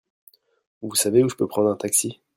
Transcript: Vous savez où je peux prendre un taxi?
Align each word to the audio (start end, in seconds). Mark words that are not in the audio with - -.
Vous 0.81 0.95
savez 0.95 1.23
où 1.23 1.29
je 1.29 1.35
peux 1.35 1.45
prendre 1.47 1.69
un 1.69 1.75
taxi? 1.75 2.21